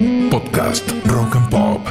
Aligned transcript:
Podcast 0.00 0.88
Rock 1.04 1.36
and 1.36 1.50
Pop. 1.50 1.86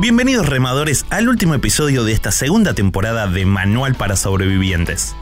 Bienvenidos 0.00 0.48
remadores 0.48 1.04
al 1.10 1.28
último 1.28 1.52
episodio 1.52 2.04
de 2.04 2.12
esta 2.12 2.32
segunda 2.32 2.72
temporada 2.72 3.26
de 3.26 3.44
Manual 3.44 3.96
para 3.96 4.16
Sobrevivientes. 4.16 5.14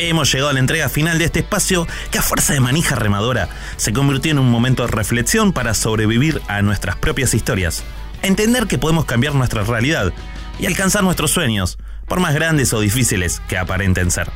Hemos 0.00 0.32
llegado 0.32 0.50
a 0.50 0.52
la 0.52 0.60
entrega 0.60 0.88
final 0.88 1.18
de 1.18 1.24
este 1.24 1.40
espacio 1.40 1.84
que 2.12 2.18
a 2.18 2.22
fuerza 2.22 2.52
de 2.52 2.60
manija 2.60 2.94
remadora 2.94 3.48
se 3.76 3.92
convirtió 3.92 4.30
en 4.30 4.38
un 4.38 4.48
momento 4.48 4.86
de 4.86 4.92
reflexión 4.92 5.52
para 5.52 5.74
sobrevivir 5.74 6.40
a 6.46 6.62
nuestras 6.62 6.94
propias 6.94 7.34
historias, 7.34 7.82
entender 8.22 8.68
que 8.68 8.78
podemos 8.78 9.06
cambiar 9.06 9.34
nuestra 9.34 9.64
realidad 9.64 10.12
y 10.60 10.66
alcanzar 10.66 11.02
nuestros 11.02 11.32
sueños, 11.32 11.78
por 12.06 12.20
más 12.20 12.32
grandes 12.32 12.72
o 12.72 12.80
difíciles 12.80 13.42
que 13.48 13.58
aparenten 13.58 14.12
ser. 14.12 14.30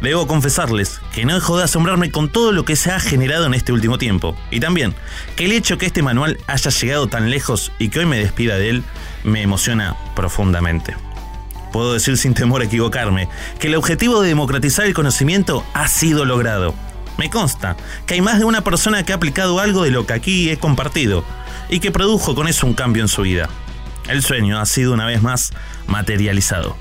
Debo 0.00 0.26
confesarles 0.26 0.98
que 1.12 1.26
no 1.26 1.34
dejo 1.34 1.58
de 1.58 1.64
asombrarme 1.64 2.10
con 2.10 2.30
todo 2.30 2.52
lo 2.52 2.64
que 2.64 2.76
se 2.76 2.90
ha 2.90 2.98
generado 2.98 3.44
en 3.44 3.52
este 3.52 3.72
último 3.72 3.98
tiempo, 3.98 4.34
y 4.50 4.60
también 4.60 4.94
que 5.36 5.44
el 5.44 5.52
hecho 5.52 5.76
que 5.76 5.86
este 5.86 6.02
manual 6.02 6.38
haya 6.46 6.70
llegado 6.70 7.06
tan 7.06 7.28
lejos 7.28 7.70
y 7.78 7.90
que 7.90 7.98
hoy 7.98 8.06
me 8.06 8.18
despida 8.18 8.56
de 8.56 8.70
él 8.70 8.84
me 9.24 9.42
emociona 9.42 9.94
profundamente. 10.14 10.96
Puedo 11.76 11.92
decir 11.92 12.16
sin 12.16 12.32
temor 12.32 12.62
a 12.62 12.64
equivocarme 12.64 13.28
que 13.58 13.66
el 13.66 13.74
objetivo 13.74 14.22
de 14.22 14.28
democratizar 14.28 14.86
el 14.86 14.94
conocimiento 14.94 15.62
ha 15.74 15.88
sido 15.88 16.24
logrado. 16.24 16.74
Me 17.18 17.28
consta 17.28 17.76
que 18.06 18.14
hay 18.14 18.22
más 18.22 18.38
de 18.38 18.46
una 18.46 18.64
persona 18.64 19.02
que 19.02 19.12
ha 19.12 19.16
aplicado 19.16 19.60
algo 19.60 19.82
de 19.82 19.90
lo 19.90 20.06
que 20.06 20.14
aquí 20.14 20.48
he 20.48 20.56
compartido 20.56 21.22
y 21.68 21.80
que 21.80 21.90
produjo 21.90 22.34
con 22.34 22.48
eso 22.48 22.66
un 22.66 22.72
cambio 22.72 23.02
en 23.02 23.08
su 23.08 23.20
vida. 23.20 23.50
El 24.08 24.22
sueño 24.22 24.58
ha 24.58 24.64
sido 24.64 24.94
una 24.94 25.04
vez 25.04 25.20
más 25.20 25.52
materializado. 25.86 26.78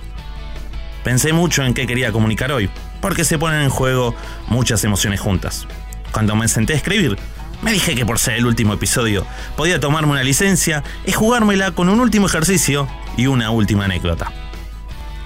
Pensé 1.04 1.34
mucho 1.34 1.66
en 1.66 1.74
qué 1.74 1.88
quería 1.88 2.14
comunicar 2.14 2.54
hoy, 2.54 2.70
porque 3.02 3.26
se 3.26 3.38
ponen 3.38 3.64
en 3.64 3.70
juego 3.70 4.16
muchas 4.48 4.82
emociones 4.86 5.20
juntas. 5.20 5.68
Cuando 6.14 6.38
me 6.38 6.48
senté 6.48 6.72
a 6.72 6.78
escribir, 6.78 7.18
me 7.62 7.74
dije 7.74 7.96
que 7.96 8.06
por 8.06 8.18
ser 8.18 8.36
el 8.36 8.46
último 8.46 8.72
episodio 8.72 9.28
podía 9.58 9.78
tomarme 9.78 10.14
una 10.14 10.24
licencia 10.24 10.86
y 11.06 11.12
jugármela 11.12 11.72
con 11.72 11.90
un 11.90 12.00
último 12.00 12.28
ejercicio 12.28 12.88
y 13.18 13.28
una 13.28 13.50
última 13.50 13.84
anécdota. 13.84 14.32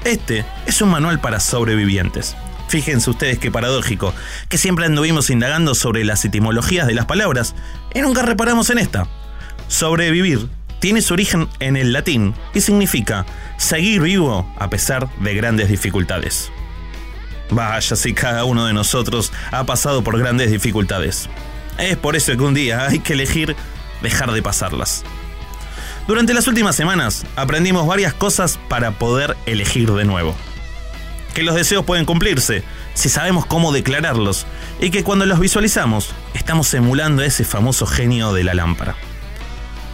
Este 0.03 0.45
es 0.65 0.81
un 0.81 0.89
manual 0.89 1.19
para 1.19 1.39
sobrevivientes. 1.39 2.35
Fíjense 2.69 3.09
ustedes 3.09 3.39
qué 3.39 3.51
paradójico, 3.51 4.13
que 4.47 4.57
siempre 4.57 4.85
anduvimos 4.85 5.29
indagando 5.29 5.75
sobre 5.75 6.03
las 6.03 6.23
etimologías 6.23 6.87
de 6.87 6.93
las 6.93 7.05
palabras 7.05 7.55
y 7.93 8.01
nunca 8.01 8.21
reparamos 8.21 8.69
en 8.69 8.77
esta. 8.77 9.07
Sobrevivir 9.67 10.47
tiene 10.79 11.01
su 11.01 11.13
origen 11.13 11.49
en 11.59 11.75
el 11.75 11.91
latín 11.93 12.33
y 12.53 12.61
significa 12.61 13.25
seguir 13.57 14.01
vivo 14.01 14.51
a 14.57 14.69
pesar 14.69 15.09
de 15.19 15.33
grandes 15.33 15.69
dificultades. 15.69 16.51
Vaya 17.51 17.95
si 17.95 18.13
cada 18.13 18.45
uno 18.45 18.65
de 18.65 18.73
nosotros 18.73 19.33
ha 19.51 19.65
pasado 19.65 20.03
por 20.03 20.19
grandes 20.19 20.51
dificultades. 20.51 21.27
Es 21.77 21.97
por 21.97 22.15
eso 22.15 22.37
que 22.37 22.43
un 22.43 22.53
día 22.53 22.85
hay 22.85 22.99
que 22.99 23.13
elegir 23.13 23.55
dejar 24.01 24.31
de 24.31 24.41
pasarlas. 24.41 25.03
Durante 26.09 26.33
las 26.33 26.47
últimas 26.47 26.75
semanas 26.75 27.23
aprendimos 27.35 27.85
varias 27.85 28.15
cosas 28.15 28.59
para 28.67 28.89
poder 28.89 29.37
elegir 29.45 29.91
de 29.91 30.05
nuevo. 30.05 30.35
Que 31.35 31.43
los 31.43 31.53
deseos 31.53 31.85
pueden 31.85 32.05
cumplirse 32.05 32.63
si 32.95 33.09
sabemos 33.09 33.45
cómo 33.45 33.71
declararlos 33.71 34.47
y 34.81 34.89
que 34.89 35.03
cuando 35.03 35.27
los 35.27 35.39
visualizamos 35.39 36.09
estamos 36.33 36.73
emulando 36.73 37.21
a 37.21 37.27
ese 37.27 37.43
famoso 37.43 37.85
genio 37.85 38.33
de 38.33 38.43
la 38.43 38.55
lámpara 38.55 38.95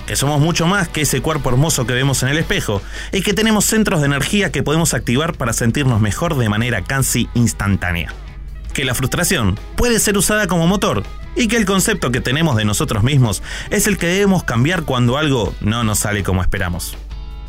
que 0.07 0.16
somos 0.16 0.39
mucho 0.39 0.67
más 0.67 0.88
que 0.88 1.02
ese 1.02 1.22
cuerpo 1.22 1.49
hermoso 1.49 1.85
que 1.85 1.94
vemos 1.94 2.23
en 2.23 2.29
el 2.29 2.38
espejo 2.38 2.81
y 3.11 3.22
que 3.22 3.34
tenemos 3.34 3.66
centros 3.66 4.00
de 4.00 4.06
energía 4.06 4.51
que 4.53 4.63
podemos 4.63 4.94
activar 4.94 5.35
para 5.35 5.51
sentirnos 5.51 6.00
mejor 6.00 6.38
de 6.38 6.47
manera 6.47 6.84
casi 6.84 7.28
instantánea. 7.34 8.13
Que 8.72 8.85
la 8.85 8.94
frustración 8.94 9.59
puede 9.75 10.00
ser 10.00 10.16
usada 10.16 10.45
como 10.45 10.67
motor 10.67 11.03
y 11.35 11.47
que 11.47 11.57
el 11.57 11.66
concepto 11.66 12.12
que 12.12 12.22
tenemos 12.22 12.56
de 12.56 12.66
nosotros 12.66 13.03
mismos 13.03 13.44
es 13.69 13.88
el 13.88 13.97
que 13.97 14.07
debemos 14.07 14.44
cambiar 14.44 14.84
cuando 14.84 15.18
algo 15.18 15.53
no 15.62 15.84
nos 15.84 16.00
sale 16.00 16.23
como 16.23 16.41
esperamos. 16.41 16.97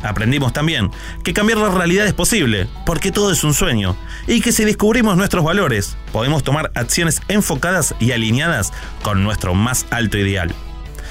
Aprendimos 0.03 0.53
también 0.53 0.91
que 1.23 1.33
cambiar 1.33 1.57
la 1.57 1.69
realidad 1.69 2.05
es 2.05 2.13
posible, 2.13 2.67
porque 2.85 3.11
todo 3.11 3.31
es 3.31 3.43
un 3.43 3.53
sueño, 3.53 3.97
y 4.27 4.41
que 4.41 4.51
si 4.51 4.63
descubrimos 4.63 5.17
nuestros 5.17 5.43
valores, 5.43 5.97
podemos 6.11 6.43
tomar 6.43 6.71
acciones 6.75 7.21
enfocadas 7.27 7.95
y 7.99 8.11
alineadas 8.11 8.71
con 9.01 9.23
nuestro 9.23 9.55
más 9.55 9.85
alto 9.89 10.17
ideal. 10.17 10.53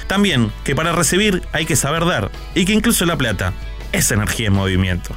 También 0.07 0.51
que 0.63 0.75
para 0.75 0.93
recibir 0.93 1.43
hay 1.51 1.65
que 1.65 1.75
saber 1.75 2.05
dar 2.05 2.31
y 2.55 2.65
que 2.65 2.73
incluso 2.73 3.05
la 3.05 3.17
plata 3.17 3.51
es 3.91 4.09
energía 4.11 4.47
en 4.47 4.53
movimiento. 4.53 5.13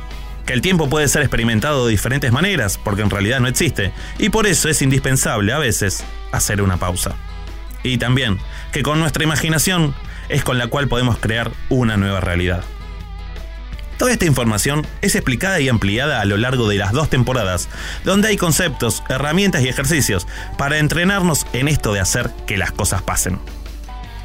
Que 0.47 0.53
el 0.53 0.63
tiempo 0.63 0.89
puede 0.89 1.07
ser 1.07 1.23
experimentado 1.23 1.87
de 1.87 1.93
diferentes 1.93 2.33
maneras 2.33 2.77
porque 2.83 3.03
en 3.03 3.11
realidad 3.11 3.39
no 3.39 3.47
existe 3.47 3.93
y 4.19 4.31
por 4.31 4.49
eso 4.49 4.69
es 4.69 4.83
indispensable 4.83 5.53
a 5.53 5.59
veces 5.59 6.03
hacer 6.33 6.61
una 6.61 6.77
pausa. 6.77 7.15
Y 7.83 7.99
también 7.99 8.39
que 8.73 8.83
con 8.83 9.01
nuestra 9.01 9.25
imaginación 9.25 9.95
es 10.29 10.45
con 10.45 10.59
la 10.59 10.69
cual 10.69 10.89
podemos 10.89 11.19
crear 11.19 11.51
una 11.69 11.97
nueva 11.97 12.21
realidad. 12.21 12.65
Toda 13.99 14.13
esta 14.13 14.25
información 14.25 14.87
es 15.03 15.15
explicada 15.15 15.61
y 15.61 15.69
ampliada 15.69 16.23
a 16.23 16.25
lo 16.25 16.39
largo 16.39 16.69
de 16.69 16.77
las 16.77 16.93
dos 16.93 17.11
temporadas, 17.11 17.69
donde 18.03 18.29
hay 18.29 18.39
conceptos, 18.39 19.03
herramientas 19.11 19.63
y 19.63 19.69
ejercicios 19.69 20.27
para 20.57 20.79
entrenarnos 20.79 21.47
en 21.53 21.69
esto 21.69 21.93
de 21.93 22.01
hacer 22.01 22.31
que 22.47 22.57
las 22.57 22.73
cosas 22.73 23.03
pasen. 23.03 23.39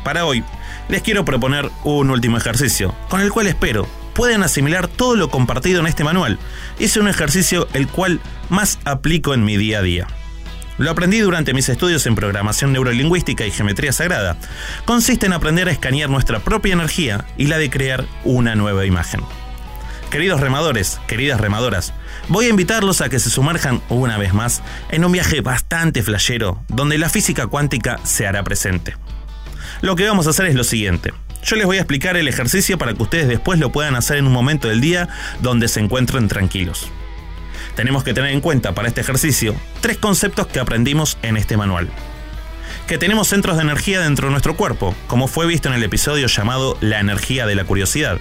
Para 0.05 0.25
hoy, 0.25 0.45
les 0.87 1.01
quiero 1.01 1.25
proponer 1.25 1.69
un 1.83 2.09
último 2.09 2.37
ejercicio, 2.37 2.95
con 3.09 3.19
el 3.19 3.33
cual 3.33 3.47
espero 3.47 3.85
puedan 4.13 4.43
asimilar 4.43 4.87
todo 4.87 5.17
lo 5.17 5.29
compartido 5.29 5.81
en 5.81 5.87
este 5.87 6.05
manual. 6.05 6.39
Es 6.79 6.95
un 6.95 7.09
ejercicio 7.09 7.67
el 7.73 7.87
cual 7.89 8.21
más 8.47 8.79
aplico 8.85 9.33
en 9.33 9.43
mi 9.43 9.57
día 9.57 9.79
a 9.79 9.81
día. 9.81 10.07
Lo 10.77 10.91
aprendí 10.91 11.19
durante 11.19 11.53
mis 11.53 11.69
estudios 11.69 12.05
en 12.05 12.15
programación 12.15 12.73
neurolingüística 12.73 13.45
y 13.45 13.51
geometría 13.51 13.93
sagrada. 13.93 14.37
Consiste 14.83 15.25
en 15.25 15.33
aprender 15.33 15.69
a 15.69 15.71
escanear 15.71 16.09
nuestra 16.09 16.39
propia 16.39 16.73
energía 16.73 17.25
y 17.37 17.47
la 17.47 17.57
de 17.57 17.69
crear 17.69 18.05
una 18.25 18.55
nueva 18.55 18.85
imagen. 18.85 19.21
Queridos 20.09 20.41
remadores, 20.41 20.99
queridas 21.07 21.39
remadoras, 21.39 21.93
voy 22.27 22.45
a 22.45 22.49
invitarlos 22.49 23.01
a 23.01 23.09
que 23.09 23.19
se 23.19 23.29
sumerjan 23.29 23.81
una 23.89 24.17
vez 24.17 24.33
más 24.33 24.61
en 24.89 25.03
un 25.03 25.11
viaje 25.11 25.41
bastante 25.41 26.03
flashero 26.03 26.63
donde 26.67 26.97
la 26.97 27.09
física 27.09 27.47
cuántica 27.47 27.99
se 28.03 28.27
hará 28.27 28.43
presente. 28.43 28.95
Lo 29.81 29.95
que 29.95 30.07
vamos 30.07 30.27
a 30.27 30.31
hacer 30.31 30.45
es 30.45 30.55
lo 30.55 30.63
siguiente. 30.63 31.13
Yo 31.43 31.55
les 31.55 31.65
voy 31.65 31.77
a 31.77 31.81
explicar 31.81 32.17
el 32.17 32.27
ejercicio 32.27 32.77
para 32.77 32.93
que 32.93 33.03
ustedes 33.03 33.27
después 33.27 33.59
lo 33.59 33.71
puedan 33.71 33.95
hacer 33.95 34.17
en 34.17 34.27
un 34.27 34.33
momento 34.33 34.67
del 34.67 34.81
día 34.81 35.09
donde 35.41 35.67
se 35.67 35.79
encuentren 35.79 36.27
tranquilos. 36.27 36.89
Tenemos 37.75 38.03
que 38.03 38.13
tener 38.13 38.31
en 38.31 38.41
cuenta 38.41 38.73
para 38.73 38.87
este 38.87 39.01
ejercicio 39.01 39.55
tres 39.81 39.97
conceptos 39.97 40.47
que 40.47 40.59
aprendimos 40.59 41.17
en 41.21 41.37
este 41.37 41.57
manual. 41.57 41.89
Que 42.87 42.97
tenemos 42.97 43.27
centros 43.27 43.57
de 43.57 43.63
energía 43.63 43.99
dentro 43.99 44.27
de 44.27 44.31
nuestro 44.31 44.55
cuerpo, 44.55 44.95
como 45.07 45.27
fue 45.27 45.45
visto 45.45 45.69
en 45.69 45.75
el 45.75 45.83
episodio 45.83 46.27
llamado 46.27 46.77
La 46.81 46.99
energía 46.99 47.45
de 47.45 47.55
la 47.55 47.65
curiosidad. 47.65 48.17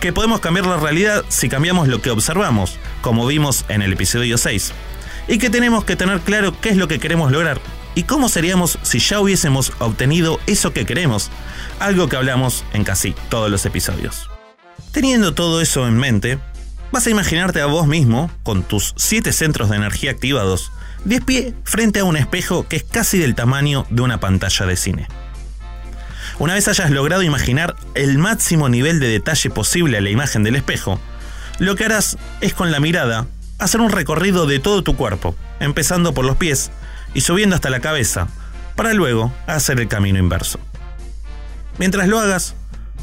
Que 0.00 0.12
podemos 0.12 0.40
cambiar 0.40 0.66
la 0.66 0.76
realidad 0.76 1.24
si 1.28 1.48
cambiamos 1.48 1.88
lo 1.88 2.00
que 2.00 2.10
observamos, 2.10 2.78
como 3.00 3.26
vimos 3.26 3.64
en 3.68 3.82
el 3.82 3.92
episodio 3.92 4.38
6. 4.38 4.72
Y 5.28 5.38
que 5.38 5.50
tenemos 5.50 5.84
que 5.84 5.96
tener 5.96 6.20
claro 6.20 6.58
qué 6.60 6.70
es 6.70 6.76
lo 6.76 6.88
que 6.88 6.98
queremos 6.98 7.32
lograr 7.32 7.60
¿Y 7.94 8.04
cómo 8.04 8.28
seríamos 8.28 8.78
si 8.82 9.00
ya 9.00 9.20
hubiésemos 9.20 9.72
obtenido 9.78 10.38
eso 10.46 10.72
que 10.72 10.86
queremos? 10.86 11.30
Algo 11.80 12.08
que 12.08 12.16
hablamos 12.16 12.64
en 12.72 12.84
casi 12.84 13.14
todos 13.28 13.50
los 13.50 13.66
episodios. 13.66 14.30
Teniendo 14.92 15.34
todo 15.34 15.60
eso 15.60 15.86
en 15.88 15.96
mente, 15.96 16.38
vas 16.92 17.06
a 17.06 17.10
imaginarte 17.10 17.60
a 17.60 17.66
vos 17.66 17.86
mismo, 17.86 18.30
con 18.42 18.62
tus 18.62 18.94
7 18.96 19.32
centros 19.32 19.70
de 19.70 19.76
energía 19.76 20.10
activados, 20.10 20.72
de 21.04 21.20
pie 21.20 21.54
frente 21.64 22.00
a 22.00 22.04
un 22.04 22.16
espejo 22.16 22.68
que 22.68 22.76
es 22.76 22.84
casi 22.84 23.18
del 23.18 23.34
tamaño 23.34 23.86
de 23.90 24.02
una 24.02 24.20
pantalla 24.20 24.66
de 24.66 24.76
cine. 24.76 25.08
Una 26.38 26.54
vez 26.54 26.68
hayas 26.68 26.90
logrado 26.90 27.22
imaginar 27.22 27.76
el 27.94 28.18
máximo 28.18 28.68
nivel 28.68 29.00
de 29.00 29.08
detalle 29.08 29.50
posible 29.50 29.98
a 29.98 30.00
la 30.00 30.10
imagen 30.10 30.42
del 30.42 30.56
espejo, 30.56 31.00
lo 31.58 31.76
que 31.76 31.84
harás 31.84 32.16
es 32.40 32.54
con 32.54 32.70
la 32.70 32.80
mirada 32.80 33.26
hacer 33.58 33.80
un 33.80 33.90
recorrido 33.90 34.46
de 34.46 34.58
todo 34.58 34.82
tu 34.82 34.96
cuerpo, 34.96 35.36
empezando 35.60 36.14
por 36.14 36.24
los 36.24 36.36
pies 36.36 36.70
y 37.12 37.20
subiendo 37.20 37.54
hasta 37.54 37.70
la 37.70 37.80
cabeza, 37.80 38.28
para 38.74 38.94
luego 38.94 39.32
hacer 39.46 39.78
el 39.80 39.88
camino 39.88 40.18
inverso. 40.18 40.58
Mientras 41.78 42.08
lo 42.08 42.18
hagas, 42.18 42.54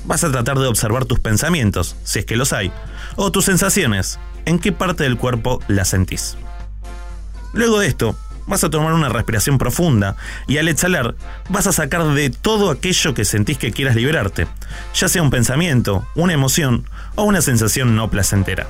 vas 0.08 0.24
a 0.24 0.32
tratar 0.32 0.58
de 0.58 0.68
observar 0.68 1.06
tus 1.06 1.20
pensamientos, 1.20 1.96
si 2.04 2.20
es 2.20 2.26
que 2.26 2.38
los 2.38 2.54
hay, 2.54 2.72
o 3.16 3.32
tus 3.32 3.46
sensaciones, 3.46 4.20
en 4.46 4.58
qué 4.58 4.72
parte 4.72 5.04
del 5.04 5.18
cuerpo 5.18 5.62
las 5.68 5.90
sentís. 5.90 6.38
Luego 7.54 7.80
de 7.80 7.88
esto, 7.88 8.18
vas 8.48 8.64
a 8.64 8.70
tomar 8.70 8.94
una 8.94 9.10
respiración 9.10 9.58
profunda 9.58 10.16
y 10.48 10.58
al 10.58 10.70
exhalar 10.70 11.16
vas 11.50 11.68
a 11.68 11.74
sacar 11.74 12.06
de 12.14 12.30
todo 12.30 12.72
aquello 12.72 13.14
que 13.14 13.26
sentís 13.26 13.58
que 13.58 13.72
quieras 13.72 13.96
liberarte, 13.96 14.48
ya 14.96 15.10
sea 15.10 15.22
un 15.22 15.30
pensamiento, 15.30 16.08
una 16.16 16.34
emoción 16.34 16.90
o 17.16 17.24
una 17.24 17.42
sensación 17.42 17.96
no 17.96 18.10
placentera. 18.10 18.68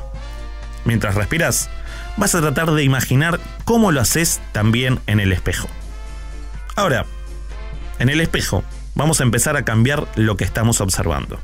Mientras 0.83 1.15
respiras, 1.15 1.69
vas 2.17 2.33
a 2.33 2.41
tratar 2.41 2.71
de 2.71 2.83
imaginar 2.83 3.39
cómo 3.63 3.91
lo 3.91 4.01
haces 4.01 4.41
también 4.51 4.99
en 5.05 5.19
el 5.19 5.31
espejo. 5.31 5.67
Ahora, 6.75 7.05
en 7.99 8.09
el 8.09 8.21
espejo, 8.21 8.63
vamos 8.97 9.21
a 9.21 9.23
empezar 9.23 9.55
a 9.55 9.63
cambiar 9.63 10.07
lo 10.15 10.35
que 10.35 10.43
estamos 10.43 10.81
observando. 10.81 11.39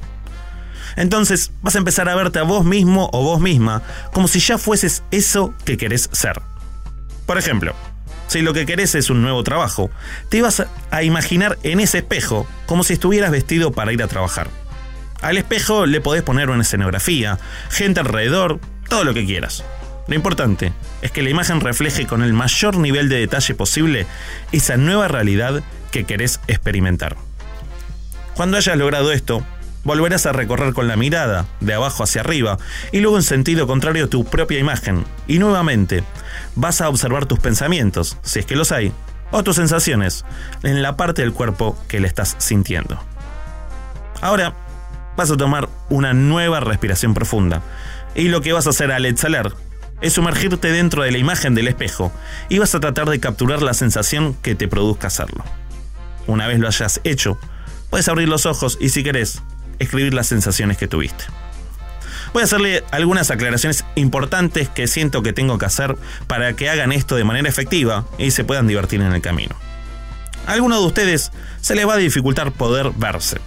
Entonces 0.95 1.51
vas 1.61 1.75
a 1.75 1.79
empezar 1.79 2.09
a 2.09 2.15
verte 2.15 2.39
a 2.39 2.43
vos 2.43 2.65
mismo 2.65 3.09
o 3.13 3.23
vos 3.23 3.39
misma 3.39 3.81
como 4.11 4.27
si 4.27 4.39
ya 4.39 4.57
fueses 4.57 5.03
eso 5.11 5.53
que 5.65 5.77
querés 5.77 6.09
ser. 6.11 6.41
Por 7.25 7.37
ejemplo, 7.37 7.73
si 8.27 8.41
lo 8.41 8.53
que 8.53 8.65
querés 8.65 8.95
es 8.95 9.09
un 9.09 9.21
nuevo 9.21 9.43
trabajo, 9.43 9.89
te 10.29 10.41
vas 10.41 10.65
a 10.91 11.03
imaginar 11.03 11.57
en 11.63 11.79
ese 11.79 11.99
espejo 11.99 12.47
como 12.65 12.83
si 12.83 12.93
estuvieras 12.93 13.31
vestido 13.31 13.71
para 13.71 13.93
ir 13.93 14.03
a 14.03 14.07
trabajar. 14.07 14.49
Al 15.21 15.37
espejo 15.37 15.85
le 15.85 16.01
podés 16.01 16.23
poner 16.23 16.49
una 16.49 16.63
escenografía, 16.63 17.39
gente 17.69 18.01
alrededor, 18.01 18.59
todo 18.89 19.03
lo 19.03 19.13
que 19.13 19.25
quieras. 19.25 19.63
Lo 20.07 20.15
importante 20.15 20.73
es 21.01 21.11
que 21.11 21.23
la 21.23 21.29
imagen 21.29 21.61
refleje 21.61 22.05
con 22.05 22.23
el 22.23 22.33
mayor 22.33 22.75
nivel 22.77 23.07
de 23.07 23.19
detalle 23.19 23.55
posible 23.55 24.05
esa 24.51 24.75
nueva 24.75 25.07
realidad 25.07 25.63
que 25.91 26.03
querés 26.03 26.41
experimentar. 26.47 27.15
Cuando 28.35 28.57
hayas 28.57 28.77
logrado 28.77 29.11
esto, 29.11 29.45
volverás 29.83 30.25
a 30.25 30.31
recorrer 30.31 30.73
con 30.73 30.87
la 30.87 30.95
mirada, 30.95 31.45
de 31.59 31.73
abajo 31.73 32.03
hacia 32.03 32.21
arriba, 32.21 32.57
y 32.91 32.99
luego 32.99 33.17
en 33.17 33.23
sentido 33.23 33.67
contrario 33.67 34.09
tu 34.09 34.25
propia 34.25 34.59
imagen, 34.59 35.05
y 35.27 35.39
nuevamente 35.39 36.03
vas 36.55 36.81
a 36.81 36.89
observar 36.89 37.25
tus 37.25 37.39
pensamientos, 37.39 38.17
si 38.23 38.39
es 38.39 38.45
que 38.45 38.55
los 38.55 38.71
hay, 38.71 38.91
o 39.31 39.43
tus 39.43 39.57
sensaciones, 39.57 40.25
en 40.63 40.81
la 40.81 40.97
parte 40.97 41.21
del 41.21 41.33
cuerpo 41.33 41.77
que 41.87 41.99
le 41.99 42.07
estás 42.07 42.35
sintiendo. 42.39 42.99
Ahora 44.21 44.55
vas 45.15 45.29
a 45.29 45.37
tomar 45.37 45.69
una 45.89 46.13
nueva 46.13 46.59
respiración 46.59 47.13
profunda, 47.13 47.61
y 48.15 48.29
lo 48.29 48.41
que 48.41 48.53
vas 48.53 48.67
a 48.67 48.71
hacer 48.71 48.91
al 48.91 49.05
exhalar 49.05 49.53
es 50.01 50.13
sumergirte 50.13 50.71
dentro 50.71 51.03
de 51.03 51.11
la 51.11 51.17
imagen 51.17 51.55
del 51.55 51.67
espejo 51.67 52.11
y 52.49 52.59
vas 52.59 52.75
a 52.75 52.79
tratar 52.79 53.09
de 53.09 53.19
capturar 53.19 53.61
la 53.61 53.73
sensación 53.73 54.33
que 54.33 54.53
te 54.53 54.67
produzca 54.67 55.07
hacerlo. 55.07 55.43
Una 56.27 56.45
vez 56.45 56.59
lo 56.59 56.67
hayas 56.67 56.99
hecho, 57.05 57.39
puedes 57.93 58.07
abrir 58.07 58.27
los 58.27 58.47
ojos 58.47 58.79
y 58.81 58.89
si 58.89 59.03
querés, 59.03 59.43
escribir 59.77 60.15
las 60.15 60.25
sensaciones 60.25 60.77
que 60.77 60.87
tuviste. 60.87 61.25
Voy 62.33 62.41
a 62.41 62.45
hacerle 62.45 62.83
algunas 62.89 63.29
aclaraciones 63.29 63.85
importantes 63.93 64.67
que 64.67 64.87
siento 64.87 65.21
que 65.21 65.31
tengo 65.31 65.59
que 65.59 65.67
hacer 65.67 65.95
para 66.25 66.53
que 66.53 66.71
hagan 66.71 66.91
esto 66.91 67.15
de 67.15 67.23
manera 67.23 67.47
efectiva 67.47 68.07
y 68.17 68.31
se 68.31 68.43
puedan 68.43 68.65
divertir 68.65 68.99
en 68.99 69.13
el 69.13 69.21
camino. 69.21 69.55
A 70.47 70.53
algunos 70.53 70.79
de 70.79 70.87
ustedes 70.87 71.31
se 71.61 71.75
les 71.75 71.87
va 71.87 71.93
a 71.93 71.97
dificultar 71.97 72.51
poder 72.51 72.89
verse. 72.95 73.37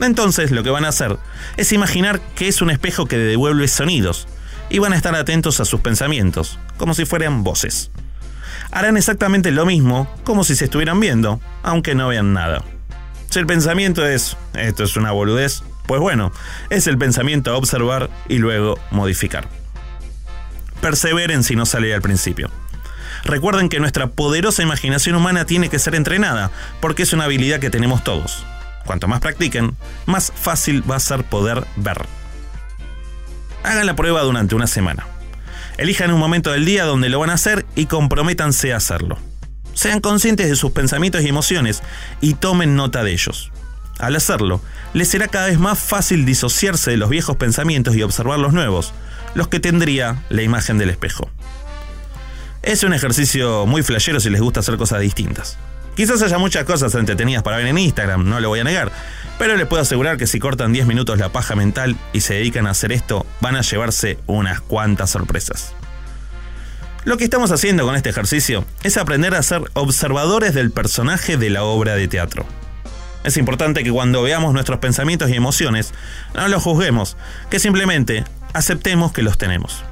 Entonces 0.00 0.50
lo 0.50 0.62
que 0.62 0.68
van 0.68 0.84
a 0.84 0.88
hacer 0.88 1.16
es 1.56 1.72
imaginar 1.72 2.20
que 2.34 2.48
es 2.48 2.60
un 2.60 2.68
espejo 2.68 3.06
que 3.06 3.16
devuelve 3.16 3.68
sonidos 3.68 4.28
y 4.68 4.80
van 4.80 4.92
a 4.92 4.96
estar 4.96 5.14
atentos 5.14 5.60
a 5.60 5.64
sus 5.64 5.80
pensamientos, 5.80 6.58
como 6.76 6.92
si 6.92 7.06
fueran 7.06 7.42
voces. 7.42 7.90
Harán 8.70 8.98
exactamente 8.98 9.50
lo 9.50 9.64
mismo 9.64 10.14
como 10.24 10.44
si 10.44 10.56
se 10.56 10.66
estuvieran 10.66 11.00
viendo, 11.00 11.40
aunque 11.62 11.94
no 11.94 12.08
vean 12.08 12.34
nada. 12.34 12.62
Si 13.34 13.40
el 13.40 13.46
pensamiento 13.46 14.06
es, 14.06 14.36
esto 14.54 14.84
es 14.84 14.96
una 14.96 15.10
boludez, 15.10 15.64
pues 15.88 16.00
bueno, 16.00 16.30
es 16.70 16.86
el 16.86 16.98
pensamiento 16.98 17.50
a 17.50 17.56
observar 17.56 18.08
y 18.28 18.38
luego 18.38 18.78
modificar. 18.92 19.48
Perseveren 20.80 21.42
si 21.42 21.56
no 21.56 21.66
sale 21.66 21.92
al 21.92 22.00
principio. 22.00 22.48
Recuerden 23.24 23.68
que 23.68 23.80
nuestra 23.80 24.06
poderosa 24.06 24.62
imaginación 24.62 25.16
humana 25.16 25.46
tiene 25.46 25.68
que 25.68 25.80
ser 25.80 25.96
entrenada, 25.96 26.52
porque 26.80 27.02
es 27.02 27.12
una 27.12 27.24
habilidad 27.24 27.58
que 27.58 27.70
tenemos 27.70 28.04
todos. 28.04 28.46
Cuanto 28.86 29.08
más 29.08 29.18
practiquen, 29.18 29.76
más 30.06 30.32
fácil 30.32 30.88
va 30.88 30.94
a 30.94 31.00
ser 31.00 31.24
poder 31.24 31.66
ver. 31.74 32.06
Hagan 33.64 33.86
la 33.86 33.96
prueba 33.96 34.22
durante 34.22 34.54
una 34.54 34.68
semana. 34.68 35.08
Elijan 35.76 36.12
un 36.12 36.20
momento 36.20 36.52
del 36.52 36.64
día 36.64 36.84
donde 36.84 37.08
lo 37.08 37.18
van 37.18 37.30
a 37.30 37.34
hacer 37.34 37.66
y 37.74 37.86
comprométanse 37.86 38.72
a 38.72 38.76
hacerlo. 38.76 39.18
Sean 39.74 40.00
conscientes 40.00 40.48
de 40.48 40.56
sus 40.56 40.72
pensamientos 40.72 41.22
y 41.22 41.28
emociones 41.28 41.82
y 42.20 42.34
tomen 42.34 42.76
nota 42.76 43.02
de 43.02 43.12
ellos. 43.12 43.50
Al 43.98 44.16
hacerlo, 44.16 44.60
les 44.92 45.08
será 45.08 45.28
cada 45.28 45.46
vez 45.46 45.58
más 45.58 45.78
fácil 45.78 46.24
disociarse 46.24 46.90
de 46.90 46.96
los 46.96 47.10
viejos 47.10 47.36
pensamientos 47.36 47.94
y 47.94 48.02
observar 48.02 48.38
los 48.38 48.52
nuevos, 48.52 48.92
los 49.34 49.48
que 49.48 49.60
tendría 49.60 50.22
la 50.30 50.42
imagen 50.42 50.78
del 50.78 50.90
espejo. 50.90 51.30
Es 52.62 52.82
un 52.82 52.94
ejercicio 52.94 53.66
muy 53.66 53.82
flashero 53.82 54.20
si 54.20 54.30
les 54.30 54.40
gusta 54.40 54.60
hacer 54.60 54.76
cosas 54.76 55.00
distintas. 55.00 55.58
Quizás 55.96 56.22
haya 56.22 56.38
muchas 56.38 56.64
cosas 56.64 56.94
entretenidas 56.94 57.42
para 57.44 57.58
ver 57.58 57.66
en 57.66 57.78
Instagram, 57.78 58.28
no 58.28 58.40
lo 58.40 58.48
voy 58.48 58.60
a 58.60 58.64
negar, 58.64 58.90
pero 59.38 59.56
les 59.56 59.66
puedo 59.66 59.82
asegurar 59.82 60.16
que 60.16 60.26
si 60.26 60.40
cortan 60.40 60.72
10 60.72 60.86
minutos 60.86 61.18
la 61.18 61.30
paja 61.30 61.54
mental 61.54 61.96
y 62.12 62.20
se 62.20 62.34
dedican 62.34 62.66
a 62.66 62.70
hacer 62.70 62.90
esto, 62.90 63.26
van 63.40 63.54
a 63.54 63.60
llevarse 63.60 64.18
unas 64.26 64.60
cuantas 64.60 65.10
sorpresas. 65.10 65.72
Lo 67.04 67.18
que 67.18 67.24
estamos 67.24 67.50
haciendo 67.52 67.84
con 67.84 67.96
este 67.96 68.08
ejercicio 68.08 68.64
es 68.82 68.96
aprender 68.96 69.34
a 69.34 69.42
ser 69.42 69.62
observadores 69.74 70.54
del 70.54 70.70
personaje 70.70 71.36
de 71.36 71.50
la 71.50 71.62
obra 71.62 71.96
de 71.96 72.08
teatro. 72.08 72.46
Es 73.24 73.36
importante 73.36 73.84
que 73.84 73.92
cuando 73.92 74.22
veamos 74.22 74.54
nuestros 74.54 74.78
pensamientos 74.78 75.28
y 75.28 75.34
emociones, 75.34 75.92
no 76.34 76.48
los 76.48 76.62
juzguemos, 76.62 77.18
que 77.50 77.58
simplemente 77.58 78.24
aceptemos 78.54 79.12
que 79.12 79.22
los 79.22 79.36
tenemos. 79.36 79.84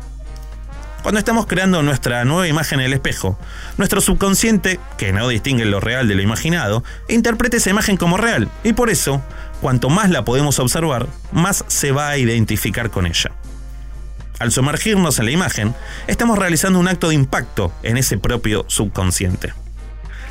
Cuando 1.03 1.19
estamos 1.19 1.45
creando 1.45 1.83
nuestra 1.83 2.25
nueva 2.25 2.49
imagen 2.49 2.81
en 2.81 2.87
el 2.87 2.93
espejo, 2.95 3.39
nuestro 3.77 4.01
subconsciente, 4.01 4.81
que 4.97 5.13
no 5.13 5.29
distingue 5.29 5.67
lo 5.67 5.81
real 5.81 6.09
de 6.09 6.15
lo 6.15 6.23
imaginado, 6.23 6.83
interpreta 7.09 7.59
esa 7.59 7.69
imagen 7.69 7.99
como 7.99 8.17
real, 8.17 8.49
y 8.65 8.73
por 8.73 8.89
eso, 8.89 9.21
cuanto 9.61 9.91
más 9.91 10.09
la 10.09 10.25
podemos 10.25 10.59
observar, 10.61 11.09
más 11.31 11.63
se 11.67 11.93
va 11.93 12.09
a 12.09 12.17
identificar 12.17 12.91
con 12.91 13.07
ella. 13.07 13.33
Al 14.43 14.51
sumergirnos 14.51 15.21
en 15.21 15.27
la 15.27 15.31
imagen, 15.31 15.73
estamos 16.09 16.37
realizando 16.37 16.81
un 16.81 16.89
acto 16.89 17.11
de 17.11 17.15
impacto 17.15 17.73
en 17.85 17.97
ese 17.97 18.19
propio 18.19 18.65
subconsciente. 18.67 19.55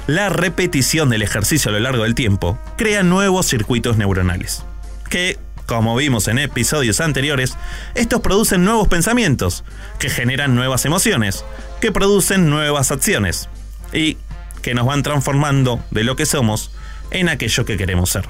La 0.06 0.28
repetición 0.28 1.10
del 1.10 1.22
ejercicio 1.22 1.70
a 1.70 1.72
lo 1.72 1.80
largo 1.80 2.04
del 2.04 2.14
tiempo 2.14 2.60
crea 2.78 3.04
nuevos 3.04 3.48
circuitos 3.48 3.96
neuronales, 3.96 4.66
que 5.10 5.40
como 5.66 5.96
vimos 5.96 6.28
en 6.28 6.40
episodios 6.40 7.00
anteriores, 7.00 7.54
estos 7.96 8.20
producen 8.20 8.66
nuevos 8.66 8.90
pensamientos, 8.90 9.64
que 9.98 10.10
generan 10.10 10.56
nuevas 10.56 10.84
emociones, 10.84 11.46
que 11.80 11.94
producen 11.94 12.50
nuevas 12.50 12.92
acciones 12.92 13.48
y 13.94 14.18
que 14.62 14.74
nos 14.74 14.88
van 14.88 15.04
transformando 15.04 15.82
de 15.90 16.04
lo 16.04 16.18
que 16.18 16.26
somos 16.26 16.74
en 17.12 17.30
aquello 17.30 17.64
que 17.64 17.78
queremos 17.78 18.10
ser. 18.10 18.28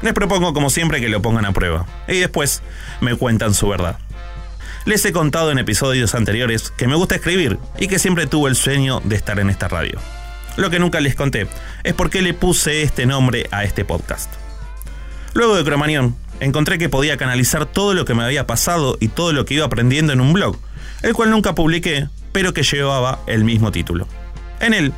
Les 0.00 0.12
propongo 0.12 0.52
como 0.52 0.70
siempre 0.70 1.00
que 1.00 1.08
lo 1.08 1.22
pongan 1.22 1.44
a 1.44 1.52
prueba 1.52 1.86
y 2.08 2.18
después 2.18 2.64
me 3.00 3.14
cuentan 3.14 3.54
su 3.54 3.68
verdad. 3.68 3.96
Les 4.84 5.04
he 5.04 5.12
contado 5.12 5.52
en 5.52 5.58
episodios 5.58 6.16
anteriores 6.16 6.72
que 6.76 6.88
me 6.88 6.96
gusta 6.96 7.14
escribir 7.14 7.56
y 7.78 7.86
que 7.86 8.00
siempre 8.00 8.26
tuve 8.26 8.50
el 8.50 8.56
sueño 8.56 9.00
de 9.04 9.14
estar 9.14 9.38
en 9.38 9.48
esta 9.48 9.68
radio. 9.68 10.00
Lo 10.56 10.70
que 10.70 10.80
nunca 10.80 11.00
les 11.00 11.14
conté 11.14 11.46
es 11.84 11.94
por 11.94 12.10
qué 12.10 12.20
le 12.20 12.34
puse 12.34 12.82
este 12.82 13.06
nombre 13.06 13.46
a 13.52 13.62
este 13.62 13.84
podcast. 13.84 14.32
Luego 15.34 15.54
de 15.54 15.62
Cromañón, 15.62 16.16
encontré 16.40 16.78
que 16.78 16.88
podía 16.88 17.16
canalizar 17.16 17.64
todo 17.64 17.94
lo 17.94 18.04
que 18.04 18.14
me 18.14 18.24
había 18.24 18.48
pasado 18.48 18.96
y 18.98 19.06
todo 19.06 19.32
lo 19.32 19.44
que 19.44 19.54
iba 19.54 19.64
aprendiendo 19.64 20.12
en 20.12 20.20
un 20.20 20.32
blog, 20.32 20.58
el 21.02 21.14
cual 21.14 21.30
nunca 21.30 21.54
publiqué, 21.54 22.08
pero 22.32 22.52
que 22.52 22.64
llevaba 22.64 23.20
el 23.28 23.44
mismo 23.44 23.70
título. 23.70 24.08
En 24.58 24.74
él, 24.74 24.92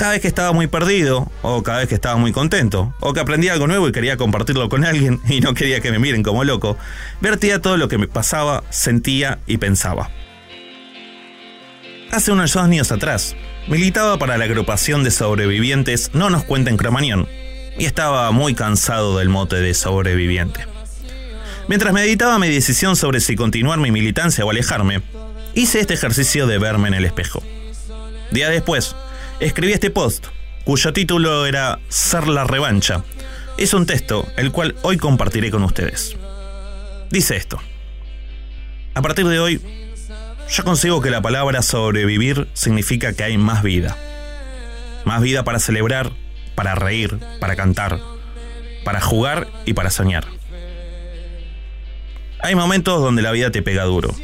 cada 0.00 0.12
vez 0.12 0.22
que 0.22 0.28
estaba 0.28 0.52
muy 0.52 0.66
perdido, 0.66 1.30
o 1.42 1.62
cada 1.62 1.80
vez 1.80 1.88
que 1.88 1.94
estaba 1.94 2.16
muy 2.16 2.32
contento, 2.32 2.94
o 3.00 3.12
que 3.12 3.20
aprendía 3.20 3.52
algo 3.52 3.66
nuevo 3.66 3.86
y 3.86 3.92
quería 3.92 4.16
compartirlo 4.16 4.70
con 4.70 4.86
alguien 4.86 5.20
y 5.28 5.42
no 5.42 5.52
quería 5.52 5.80
que 5.80 5.92
me 5.92 5.98
miren 5.98 6.22
como 6.22 6.42
loco, 6.42 6.78
vertía 7.20 7.60
todo 7.60 7.76
lo 7.76 7.88
que 7.88 7.98
me 7.98 8.08
pasaba, 8.08 8.64
sentía 8.70 9.40
y 9.46 9.58
pensaba. 9.58 10.08
Hace 12.12 12.32
unos 12.32 12.56
años 12.56 12.90
atrás, 12.92 13.36
militaba 13.68 14.18
para 14.18 14.38
la 14.38 14.46
agrupación 14.46 15.04
de 15.04 15.10
sobrevivientes 15.10 16.12
No 16.14 16.30
nos 16.30 16.44
cuenten 16.44 16.78
Cromañón, 16.78 17.28
y 17.78 17.84
estaba 17.84 18.30
muy 18.30 18.54
cansado 18.54 19.18
del 19.18 19.28
mote 19.28 19.56
de 19.56 19.74
sobreviviente. 19.74 20.64
Mientras 21.68 21.92
meditaba 21.92 22.38
mi 22.38 22.48
decisión 22.48 22.96
sobre 22.96 23.20
si 23.20 23.36
continuar 23.36 23.78
mi 23.78 23.90
militancia 23.90 24.46
o 24.46 24.50
alejarme, 24.50 25.02
hice 25.52 25.80
este 25.80 25.92
ejercicio 25.92 26.46
de 26.46 26.56
verme 26.56 26.88
en 26.88 26.94
el 26.94 27.04
espejo. 27.04 27.42
Días 28.30 28.50
después, 28.50 28.96
escribí 29.40 29.72
este 29.72 29.90
post, 29.90 30.26
cuyo 30.64 30.92
título 30.92 31.46
era 31.46 31.78
Ser 31.88 32.28
la 32.28 32.44
revancha. 32.44 33.02
Es 33.56 33.74
un 33.74 33.86
texto 33.86 34.26
el 34.36 34.52
cual 34.52 34.76
hoy 34.82 34.96
compartiré 34.96 35.50
con 35.50 35.62
ustedes. 35.64 36.16
Dice 37.10 37.36
esto. 37.36 37.60
A 38.94 39.02
partir 39.02 39.26
de 39.26 39.40
hoy, 39.40 39.60
yo 40.48 40.64
consigo 40.64 41.00
que 41.00 41.10
la 41.10 41.22
palabra 41.22 41.62
sobrevivir 41.62 42.48
significa 42.54 43.12
que 43.12 43.24
hay 43.24 43.38
más 43.38 43.62
vida. 43.62 43.96
Más 45.04 45.22
vida 45.22 45.44
para 45.44 45.58
celebrar, 45.58 46.12
para 46.54 46.74
reír, 46.74 47.18
para 47.40 47.56
cantar, 47.56 48.00
para 48.84 49.00
jugar 49.00 49.48
y 49.64 49.74
para 49.74 49.90
soñar. 49.90 50.26
Hay 52.42 52.54
momentos 52.54 53.00
donde 53.00 53.22
la 53.22 53.32
vida 53.32 53.50
te 53.50 53.62
pega 53.62 53.84
duro. 53.84 54.14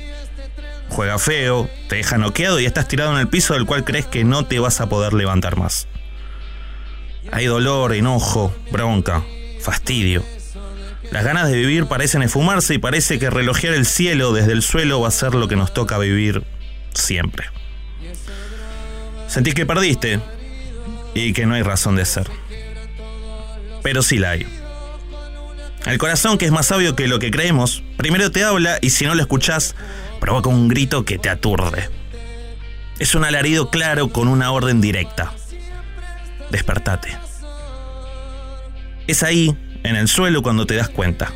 Juega 0.88 1.18
feo, 1.18 1.68
te 1.88 1.96
deja 1.96 2.18
noqueado 2.18 2.60
y 2.60 2.66
estás 2.66 2.88
tirado 2.88 3.12
en 3.12 3.18
el 3.18 3.28
piso 3.28 3.54
del 3.54 3.66
cual 3.66 3.84
crees 3.84 4.06
que 4.06 4.24
no 4.24 4.46
te 4.46 4.58
vas 4.58 4.80
a 4.80 4.88
poder 4.88 5.12
levantar 5.12 5.56
más. 5.56 5.88
Hay 7.32 7.46
dolor, 7.46 7.94
enojo, 7.94 8.54
bronca, 8.70 9.24
fastidio. 9.60 10.24
Las 11.10 11.24
ganas 11.24 11.48
de 11.48 11.56
vivir 11.56 11.86
parecen 11.86 12.22
esfumarse 12.22 12.74
y 12.74 12.78
parece 12.78 13.18
que 13.18 13.30
relojear 13.30 13.74
el 13.74 13.86
cielo 13.86 14.32
desde 14.32 14.52
el 14.52 14.62
suelo 14.62 15.00
va 15.00 15.08
a 15.08 15.12
ser 15.12 15.34
lo 15.34 15.48
que 15.48 15.56
nos 15.56 15.74
toca 15.74 15.98
vivir 15.98 16.44
siempre. 16.94 17.46
Sentís 19.28 19.54
que 19.54 19.66
perdiste, 19.66 20.20
y 21.16 21.32
que 21.32 21.46
no 21.46 21.54
hay 21.54 21.62
razón 21.62 21.96
de 21.96 22.04
ser. 22.04 22.30
Pero 23.82 24.02
sí 24.02 24.18
la 24.18 24.30
hay. 24.30 24.46
El 25.86 25.98
corazón, 25.98 26.36
que 26.36 26.44
es 26.44 26.52
más 26.52 26.66
sabio 26.66 26.94
que 26.94 27.08
lo 27.08 27.18
que 27.18 27.30
creemos, 27.30 27.82
primero 27.96 28.30
te 28.30 28.44
habla 28.44 28.78
y 28.82 28.90
si 28.90 29.06
no 29.06 29.14
lo 29.14 29.22
escuchás, 29.22 29.74
provoca 30.20 30.48
un 30.48 30.68
grito 30.68 31.04
que 31.04 31.18
te 31.18 31.28
aturde. 31.28 31.88
Es 32.98 33.14
un 33.14 33.24
alarido 33.24 33.70
claro 33.70 34.08
con 34.08 34.28
una 34.28 34.50
orden 34.50 34.80
directa. 34.80 35.32
Despertate. 36.50 37.16
Es 39.06 39.22
ahí, 39.22 39.56
en 39.82 39.96
el 39.96 40.08
suelo, 40.08 40.42
cuando 40.42 40.66
te 40.66 40.74
das 40.74 40.88
cuenta. 40.88 41.32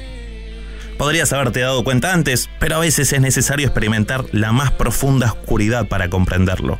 Podrías 0.99 1.33
haberte 1.33 1.61
dado 1.61 1.85
cuenta 1.85 2.13
antes, 2.13 2.51
pero 2.59 2.77
a 2.77 2.81
veces 2.81 3.13
es 3.13 3.21
necesario 3.21 3.67
experimentar 3.67 4.25
la 4.33 4.53
más 4.53 4.71
profunda 4.71 5.33
oscuridad 5.33 5.89
para 5.89 6.11
comprenderlo. 6.11 6.79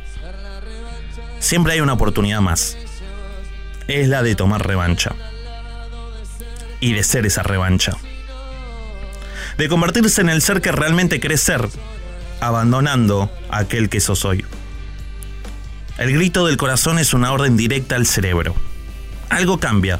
Siempre 1.39 1.73
hay 1.73 1.81
una 1.81 1.93
oportunidad 1.93 2.39
más. 2.39 2.77
Es 3.87 4.07
la 4.07 4.21
de 4.21 4.35
tomar 4.35 4.65
revancha 4.65 5.15
y 6.79 6.93
de 6.93 7.03
ser 7.03 7.25
esa 7.25 7.43
revancha. 7.43 7.93
De 9.61 9.69
convertirse 9.69 10.21
en 10.21 10.29
el 10.29 10.41
ser 10.41 10.59
que 10.59 10.71
realmente 10.71 11.19
querés 11.19 11.39
ser, 11.39 11.69
abandonando 12.39 13.31
aquel 13.51 13.89
que 13.89 13.99
sos 13.99 14.25
hoy. 14.25 14.43
El 15.99 16.11
grito 16.13 16.47
del 16.47 16.57
corazón 16.57 16.97
es 16.97 17.13
una 17.13 17.31
orden 17.31 17.57
directa 17.57 17.95
al 17.95 18.07
cerebro. 18.07 18.55
Algo 19.29 19.59
cambia. 19.59 19.99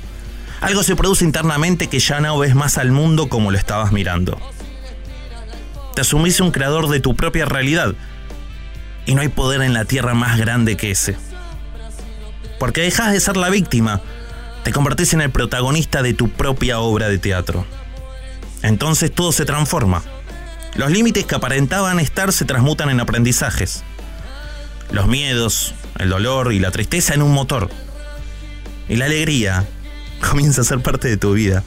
Algo 0.61 0.81
se 0.81 0.95
produce 0.95 1.25
internamente 1.25 1.89
que 1.89 1.99
ya 1.99 2.19
no 2.21 2.39
ves 2.39 2.55
más 2.55 2.79
al 2.79 2.91
mundo 2.91 3.29
como 3.29 3.51
lo 3.51 3.57
estabas 3.59 3.91
mirando. 3.91 4.39
Te 5.93 6.01
asumís 6.01 6.39
un 6.39 6.49
creador 6.49 6.89
de 6.89 6.99
tu 6.99 7.15
propia 7.15 7.45
realidad. 7.45 7.93
Y 9.05 9.13
no 9.13 9.21
hay 9.21 9.29
poder 9.29 9.61
en 9.61 9.75
la 9.75 9.85
tierra 9.85 10.15
más 10.15 10.39
grande 10.39 10.75
que 10.75 10.89
ese. 10.89 11.17
Porque 12.57 12.81
dejas 12.81 13.11
de 13.13 13.19
ser 13.19 13.37
la 13.37 13.49
víctima 13.49 14.01
te 14.63 14.71
convertís 14.71 15.13
en 15.13 15.21
el 15.21 15.29
protagonista 15.29 16.01
de 16.01 16.15
tu 16.15 16.29
propia 16.29 16.79
obra 16.79 17.09
de 17.09 17.19
teatro. 17.19 17.63
Entonces 18.61 19.11
todo 19.11 19.31
se 19.31 19.45
transforma. 19.45 20.03
Los 20.75 20.91
límites 20.91 21.25
que 21.25 21.35
aparentaban 21.35 21.99
estar 21.99 22.31
se 22.31 22.45
transmutan 22.45 22.89
en 22.89 22.99
aprendizajes. 22.99 23.83
Los 24.91 25.07
miedos, 25.07 25.73
el 25.99 26.09
dolor 26.09 26.53
y 26.53 26.59
la 26.59 26.71
tristeza 26.71 27.13
en 27.13 27.21
un 27.21 27.33
motor. 27.33 27.69
Y 28.87 28.95
la 28.95 29.05
alegría 29.05 29.65
comienza 30.29 30.61
a 30.61 30.65
ser 30.65 30.79
parte 30.79 31.07
de 31.07 31.17
tu 31.17 31.33
vida. 31.33 31.63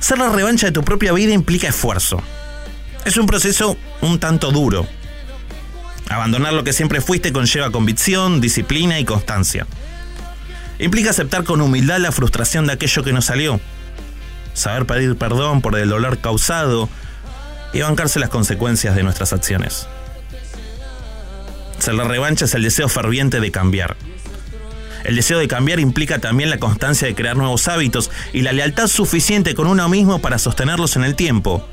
Ser 0.00 0.18
la 0.18 0.28
revancha 0.28 0.66
de 0.66 0.72
tu 0.72 0.82
propia 0.82 1.12
vida 1.12 1.32
implica 1.32 1.68
esfuerzo. 1.68 2.22
Es 3.04 3.16
un 3.16 3.26
proceso 3.26 3.76
un 4.02 4.18
tanto 4.18 4.50
duro. 4.50 4.86
Abandonar 6.08 6.52
lo 6.52 6.64
que 6.64 6.72
siempre 6.72 7.00
fuiste 7.00 7.32
conlleva 7.32 7.72
convicción, 7.72 8.40
disciplina 8.40 9.00
y 9.00 9.04
constancia. 9.04 9.66
Implica 10.78 11.10
aceptar 11.10 11.44
con 11.44 11.60
humildad 11.60 11.98
la 11.98 12.12
frustración 12.12 12.66
de 12.66 12.74
aquello 12.74 13.02
que 13.02 13.12
no 13.12 13.22
salió, 13.22 13.60
saber 14.56 14.86
pedir 14.86 15.16
perdón 15.16 15.60
por 15.60 15.78
el 15.78 15.88
dolor 15.88 16.18
causado 16.18 16.88
y 17.72 17.82
bancarse 17.82 18.18
las 18.18 18.30
consecuencias 18.30 18.96
de 18.96 19.02
nuestras 19.02 19.32
acciones. 19.32 19.86
Ser 21.78 21.94
la 21.94 22.04
revancha 22.04 22.46
es 22.46 22.54
el 22.54 22.62
deseo 22.62 22.88
ferviente 22.88 23.38
de 23.38 23.50
cambiar. 23.50 23.96
El 25.04 25.14
deseo 25.14 25.38
de 25.38 25.46
cambiar 25.46 25.78
implica 25.78 26.18
también 26.18 26.48
la 26.50 26.58
constancia 26.58 27.06
de 27.06 27.14
crear 27.14 27.36
nuevos 27.36 27.68
hábitos 27.68 28.10
y 28.32 28.40
la 28.40 28.52
lealtad 28.52 28.88
suficiente 28.88 29.54
con 29.54 29.66
uno 29.66 29.88
mismo 29.88 30.20
para 30.20 30.38
sostenerlos 30.38 30.96
en 30.96 31.04
el 31.04 31.14
tiempo, 31.14 31.68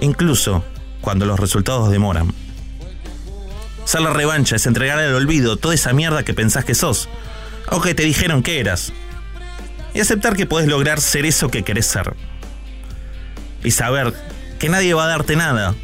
incluso 0.00 0.64
cuando 1.02 1.26
los 1.26 1.38
resultados 1.38 1.90
demoran. 1.90 2.32
Ser 3.84 4.00
la 4.00 4.10
revancha 4.10 4.56
es 4.56 4.66
entregar 4.66 4.98
al 4.98 5.14
olvido 5.14 5.58
toda 5.58 5.74
esa 5.74 5.92
mierda 5.92 6.24
que 6.24 6.34
pensás 6.34 6.64
que 6.64 6.74
sos, 6.74 7.08
o 7.70 7.80
que 7.80 7.94
te 7.94 8.04
dijeron 8.04 8.42
que 8.42 8.58
eras. 8.58 8.92
Y 9.96 10.00
aceptar 10.00 10.36
que 10.36 10.44
puedes 10.44 10.68
lograr 10.68 11.00
ser 11.00 11.24
eso 11.24 11.48
que 11.48 11.62
querés 11.62 11.86
ser. 11.86 12.14
Y 13.64 13.70
saber 13.70 14.12
que 14.58 14.68
nadie 14.68 14.92
va 14.92 15.04
a 15.04 15.08
darte 15.08 15.36
nada, 15.36 15.74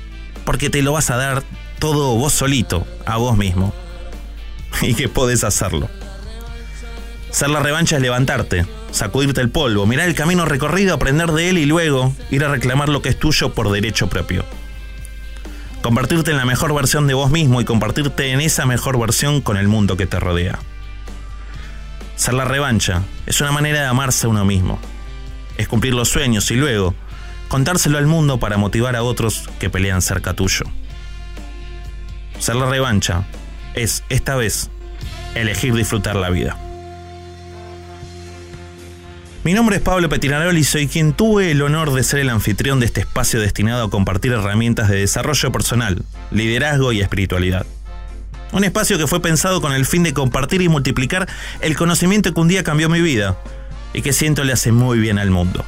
porque 0.45 0.69
te 0.69 0.83
lo 0.83 0.93
vas 0.93 1.09
a 1.09 1.17
dar 1.17 1.43
todo 1.79 2.15
vos 2.17 2.35
solito, 2.35 2.87
a 3.07 3.17
vos 3.17 3.39
mismo. 3.39 3.73
Y 4.83 4.95
que 4.95 5.09
podés 5.09 5.45
hacerlo. 5.45 5.89
Ser 7.31 7.49
la 7.49 7.61
revancha 7.61 7.97
es 7.97 8.03
levantarte, 8.03 8.67
sacudirte 8.91 9.41
el 9.41 9.49
polvo, 9.49 9.87
mirar 9.87 10.09
el 10.09 10.15
camino 10.15 10.45
recorrido, 10.45 10.95
aprender 10.95 11.33
de 11.33 11.49
él 11.49 11.57
y 11.57 11.65
luego 11.65 12.15
ir 12.31 12.45
a 12.45 12.49
reclamar 12.49 12.91
lo 12.91 13.01
que 13.01 13.09
es 13.09 13.19
tuyo 13.19 13.55
por 13.55 13.71
derecho 13.71 14.11
propio. 14.11 14.45
Convertirte 15.81 16.33
en 16.33 16.37
la 16.37 16.45
mejor 16.45 16.75
versión 16.75 17.07
de 17.07 17.15
vos 17.15 17.31
mismo 17.31 17.63
y 17.63 17.65
compartirte 17.65 18.33
en 18.33 18.43
esa 18.43 18.67
mejor 18.67 18.99
versión 18.99 19.41
con 19.41 19.57
el 19.57 19.69
mundo 19.69 19.97
que 19.97 20.07
te 20.07 20.21
rodea. 20.21 20.59
Ser 22.23 22.35
la 22.35 22.45
revancha 22.45 23.03
es 23.27 23.41
una 23.41 23.51
manera 23.51 23.81
de 23.81 23.87
amarse 23.87 24.27
a 24.27 24.31
uno 24.31 24.45
mismo. 24.45 24.79
Es 25.57 25.67
cumplir 25.67 25.93
los 25.93 26.09
sueños 26.09 26.53
y 26.53 26.55
luego 26.55 26.95
contárselo 27.49 27.99
al 27.99 28.07
mundo 28.07 28.39
para 28.39 28.57
motivar 28.57 28.95
a 28.95 29.03
otros 29.03 29.51
que 29.59 29.71
pelean 29.71 30.03
cerca 30.03 30.33
tuyo. 30.33 30.65
Ser 32.39 32.55
la 32.55 32.67
revancha 32.67 33.25
es, 33.75 34.05
esta 34.09 34.37
vez, 34.37 34.71
elegir 35.35 35.75
disfrutar 35.75 36.15
la 36.15 36.31
vida. 36.31 36.57
Mi 39.43 39.53
nombre 39.53 39.75
es 39.75 39.83
Pablo 39.83 40.09
Petinaroli 40.09 40.61
y 40.61 40.65
soy 40.65 40.87
quien 40.87 41.15
tuve 41.15 41.51
el 41.51 41.61
honor 41.61 41.93
de 41.93 42.05
ser 42.05 42.21
el 42.21 42.31
anfitrión 42.31 42.79
de 42.79 42.87
este 42.87 43.01
espacio 43.01 43.41
destinado 43.41 43.87
a 43.87 43.91
compartir 43.91 44.31
herramientas 44.31 44.89
de 44.89 44.99
desarrollo 44.99 45.51
personal, 45.51 46.05
liderazgo 46.31 46.93
y 46.93 47.01
espiritualidad. 47.01 47.67
Un 48.53 48.65
espacio 48.65 48.99
que 48.99 49.07
fue 49.07 49.23
pensado 49.23 49.63
con 49.63 49.73
el 49.73 49.87
fin 49.87 50.03
de 50.03 50.13
compartir 50.13 50.61
y 50.61 50.69
multiplicar 50.69 51.27
el 51.63 51.75
conocimiento 51.75 52.33
que 52.35 52.41
un 52.41 52.49
día 52.49 52.63
cambió 52.63 52.91
mi 52.91 53.01
vida 53.01 53.37
y 53.95 54.03
que 54.03 54.13
siento 54.13 54.45
le 54.45 54.53
hace 54.53 54.73
muy 54.73 54.99
bien 54.99 55.19
al 55.19 55.31
mundo. 55.31 55.65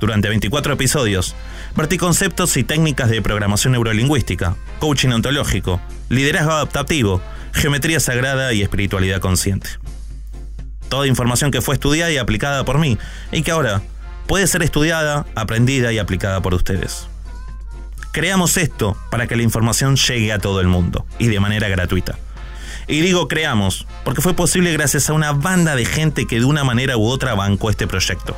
Durante 0.00 0.28
24 0.28 0.74
episodios, 0.74 1.34
vertí 1.76 1.98
conceptos 1.98 2.56
y 2.56 2.64
técnicas 2.64 3.10
de 3.10 3.20
programación 3.20 3.72
neurolingüística, 3.72 4.56
coaching 4.78 5.10
ontológico, 5.10 5.80
liderazgo 6.08 6.52
adaptativo, 6.52 7.20
geometría 7.52 8.00
sagrada 8.00 8.52
y 8.54 8.62
espiritualidad 8.62 9.20
consciente. 9.20 9.68
Toda 10.88 11.06
información 11.06 11.50
que 11.50 11.60
fue 11.60 11.74
estudiada 11.74 12.12
y 12.12 12.16
aplicada 12.16 12.64
por 12.64 12.78
mí 12.78 12.96
y 13.30 13.42
que 13.42 13.50
ahora 13.50 13.82
puede 14.26 14.46
ser 14.46 14.62
estudiada, 14.62 15.26
aprendida 15.34 15.92
y 15.92 15.98
aplicada 15.98 16.40
por 16.40 16.54
ustedes. 16.54 17.08
Creamos 18.16 18.56
esto 18.56 18.96
para 19.10 19.26
que 19.26 19.36
la 19.36 19.42
información 19.42 19.96
llegue 19.96 20.32
a 20.32 20.38
todo 20.38 20.62
el 20.62 20.68
mundo 20.68 21.04
y 21.18 21.26
de 21.26 21.38
manera 21.38 21.68
gratuita. 21.68 22.18
Y 22.88 23.02
digo 23.02 23.28
creamos, 23.28 23.86
porque 24.06 24.22
fue 24.22 24.32
posible 24.32 24.72
gracias 24.72 25.10
a 25.10 25.12
una 25.12 25.32
banda 25.32 25.76
de 25.76 25.84
gente 25.84 26.26
que 26.26 26.38
de 26.38 26.46
una 26.46 26.64
manera 26.64 26.96
u 26.96 27.04
otra 27.08 27.34
bancó 27.34 27.68
este 27.68 27.86
proyecto. 27.86 28.34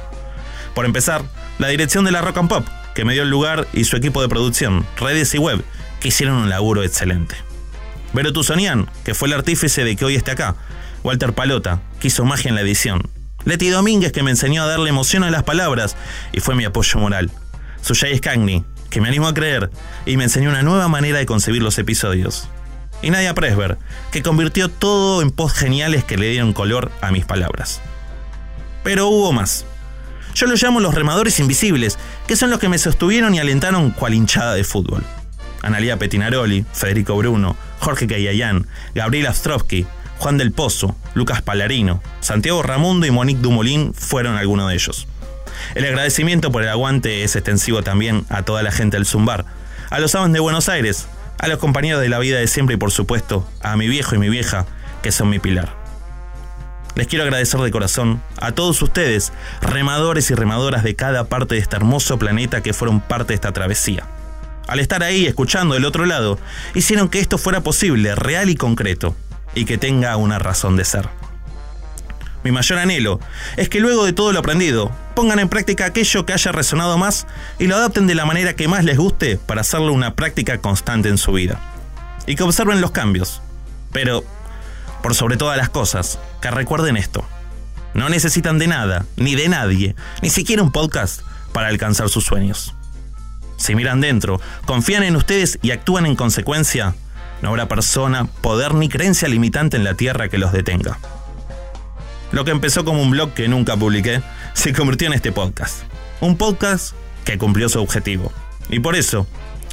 Por 0.74 0.84
empezar, 0.84 1.22
la 1.60 1.68
dirección 1.68 2.04
de 2.04 2.10
la 2.10 2.22
Rock 2.22 2.38
and 2.38 2.48
Pop, 2.48 2.66
que 2.92 3.04
me 3.04 3.12
dio 3.12 3.22
el 3.22 3.30
lugar, 3.30 3.68
y 3.72 3.84
su 3.84 3.96
equipo 3.96 4.20
de 4.20 4.28
producción, 4.28 4.84
redes 4.96 5.32
y 5.36 5.38
web, 5.38 5.62
que 6.00 6.08
hicieron 6.08 6.38
un 6.38 6.50
laburo 6.50 6.82
excelente. 6.82 7.36
Vero 8.12 8.32
Tuzonian, 8.32 8.90
que 9.04 9.14
fue 9.14 9.28
el 9.28 9.34
artífice 9.34 9.84
de 9.84 9.94
que 9.94 10.04
hoy 10.04 10.16
esté 10.16 10.32
acá. 10.32 10.56
Walter 11.04 11.34
Palota, 11.34 11.82
que 12.00 12.08
hizo 12.08 12.24
magia 12.24 12.48
en 12.48 12.56
la 12.56 12.62
edición. 12.62 13.08
Leti 13.44 13.68
Domínguez, 13.68 14.10
que 14.10 14.24
me 14.24 14.32
enseñó 14.32 14.64
a 14.64 14.66
darle 14.66 14.90
emoción 14.90 15.22
a 15.22 15.30
las 15.30 15.44
palabras 15.44 15.94
y 16.32 16.40
fue 16.40 16.56
mi 16.56 16.64
apoyo 16.64 16.98
moral. 16.98 17.30
Sujay 17.80 18.18
Scagni, 18.18 18.64
que 18.90 19.00
me 19.00 19.08
animó 19.08 19.28
a 19.28 19.34
creer 19.34 19.70
y 20.06 20.16
me 20.16 20.24
enseñó 20.24 20.50
una 20.50 20.62
nueva 20.62 20.88
manera 20.88 21.18
de 21.18 21.26
concebir 21.26 21.62
los 21.62 21.78
episodios. 21.78 22.48
Y 23.02 23.10
Nadia 23.10 23.34
Presber, 23.34 23.78
que 24.10 24.22
convirtió 24.22 24.68
todo 24.68 25.22
en 25.22 25.30
posts 25.30 25.60
geniales 25.60 26.04
que 26.04 26.16
le 26.16 26.30
dieron 26.30 26.52
color 26.52 26.90
a 27.00 27.12
mis 27.12 27.24
palabras. 27.24 27.80
Pero 28.82 29.08
hubo 29.08 29.32
más. 29.32 29.64
Yo 30.34 30.46
los 30.46 30.62
llamo 30.62 30.80
los 30.80 30.94
remadores 30.94 31.40
invisibles, 31.40 31.98
que 32.26 32.36
son 32.36 32.50
los 32.50 32.58
que 32.58 32.68
me 32.68 32.78
sostuvieron 32.78 33.34
y 33.34 33.38
alentaron 33.38 33.90
cual 33.90 34.14
hinchada 34.14 34.54
de 34.54 34.64
fútbol. 34.64 35.04
Analia 35.62 35.98
Petinaroli, 35.98 36.64
Federico 36.72 37.16
Bruno, 37.16 37.56
Jorge 37.80 38.06
Cayayán, 38.06 38.66
Gabriel 38.94 39.26
Astrovsky, 39.26 39.86
Juan 40.18 40.38
del 40.38 40.52
Pozo, 40.52 40.96
Lucas 41.14 41.42
Palarino, 41.42 42.02
Santiago 42.20 42.62
Ramundo 42.62 43.06
y 43.06 43.10
Monique 43.10 43.40
Dumolín 43.40 43.94
fueron 43.94 44.36
algunos 44.36 44.68
de 44.68 44.74
ellos. 44.74 45.06
El 45.74 45.84
agradecimiento 45.84 46.50
por 46.50 46.62
el 46.62 46.68
aguante 46.68 47.24
es 47.24 47.36
extensivo 47.36 47.82
también 47.82 48.24
a 48.28 48.42
toda 48.42 48.62
la 48.62 48.72
gente 48.72 48.96
del 48.96 49.06
Zumbar, 49.06 49.44
a 49.90 49.98
los 49.98 50.14
amas 50.14 50.32
de 50.32 50.40
Buenos 50.40 50.68
Aires, 50.68 51.08
a 51.38 51.48
los 51.48 51.58
compañeros 51.58 52.00
de 52.00 52.08
la 52.08 52.18
vida 52.18 52.38
de 52.38 52.46
siempre 52.46 52.74
y 52.74 52.78
por 52.78 52.90
supuesto 52.90 53.48
a 53.62 53.76
mi 53.76 53.88
viejo 53.88 54.14
y 54.14 54.18
mi 54.18 54.28
vieja, 54.28 54.66
que 55.02 55.12
son 55.12 55.30
mi 55.30 55.38
pilar. 55.38 55.76
Les 56.94 57.06
quiero 57.06 57.22
agradecer 57.24 57.60
de 57.60 57.70
corazón 57.70 58.20
a 58.40 58.52
todos 58.52 58.82
ustedes, 58.82 59.32
remadores 59.60 60.30
y 60.30 60.34
remadoras 60.34 60.82
de 60.82 60.96
cada 60.96 61.28
parte 61.28 61.54
de 61.54 61.60
este 61.60 61.76
hermoso 61.76 62.18
planeta 62.18 62.60
que 62.60 62.72
fueron 62.72 63.00
parte 63.00 63.28
de 63.28 63.34
esta 63.36 63.52
travesía. 63.52 64.04
Al 64.66 64.80
estar 64.80 65.02
ahí 65.02 65.24
escuchando 65.26 65.74
del 65.74 65.84
otro 65.84 66.06
lado, 66.06 66.38
hicieron 66.74 67.08
que 67.08 67.20
esto 67.20 67.38
fuera 67.38 67.60
posible, 67.60 68.14
real 68.16 68.50
y 68.50 68.56
concreto, 68.56 69.14
y 69.54 69.64
que 69.64 69.78
tenga 69.78 70.16
una 70.16 70.38
razón 70.38 70.76
de 70.76 70.84
ser. 70.84 71.08
Mi 72.44 72.52
mayor 72.52 72.78
anhelo 72.78 73.20
es 73.56 73.68
que 73.68 73.80
luego 73.80 74.04
de 74.04 74.12
todo 74.12 74.32
lo 74.32 74.38
aprendido, 74.38 74.90
pongan 75.14 75.40
en 75.40 75.48
práctica 75.48 75.86
aquello 75.86 76.24
que 76.24 76.32
haya 76.32 76.52
resonado 76.52 76.96
más 76.96 77.26
y 77.58 77.66
lo 77.66 77.76
adapten 77.76 78.06
de 78.06 78.14
la 78.14 78.24
manera 78.24 78.54
que 78.54 78.68
más 78.68 78.84
les 78.84 78.96
guste 78.96 79.36
para 79.36 79.62
hacerlo 79.62 79.92
una 79.92 80.14
práctica 80.14 80.58
constante 80.58 81.08
en 81.08 81.18
su 81.18 81.32
vida. 81.32 81.60
Y 82.26 82.36
que 82.36 82.44
observen 82.44 82.80
los 82.80 82.92
cambios. 82.92 83.42
Pero 83.92 84.24
Por 85.02 85.14
sobre 85.14 85.36
todas 85.36 85.56
las 85.56 85.68
cosas, 85.68 86.18
que 86.42 86.50
recuerden 86.50 86.96
esto. 86.96 87.24
No 87.94 88.08
necesitan 88.08 88.58
de 88.58 88.66
nada, 88.66 89.06
ni 89.16 89.36
de 89.36 89.48
nadie, 89.48 89.94
ni 90.22 90.28
siquiera 90.28 90.62
un 90.62 90.72
podcast 90.72 91.22
para 91.52 91.68
alcanzar 91.68 92.08
sus 92.08 92.24
sueños. 92.24 92.74
Si 93.56 93.74
miran 93.74 94.00
dentro, 94.00 94.40
confían 94.66 95.02
en 95.02 95.16
ustedes 95.16 95.58
y 95.62 95.70
actúan 95.70 96.04
en 96.06 96.16
consecuencia, 96.16 96.94
no 97.42 97.50
habrá 97.50 97.68
persona, 97.68 98.26
poder 98.26 98.74
ni 98.74 98.88
creencia 98.88 99.28
limitante 99.28 99.76
en 99.76 99.84
la 99.84 99.94
Tierra 99.94 100.28
que 100.28 100.38
los 100.38 100.52
detenga. 100.52 100.98
Lo 102.30 102.44
que 102.44 102.50
empezó 102.50 102.84
como 102.84 103.02
un 103.02 103.10
blog 103.10 103.32
que 103.32 103.48
nunca 103.48 103.76
publiqué, 103.76 104.20
se 104.52 104.72
convirtió 104.72 105.06
en 105.06 105.14
este 105.14 105.32
podcast. 105.32 105.82
Un 106.20 106.36
podcast 106.36 106.94
que 107.24 107.38
cumplió 107.38 107.68
su 107.68 107.80
objetivo. 107.80 108.32
Y 108.68 108.80
por 108.80 108.96
eso, 108.96 109.26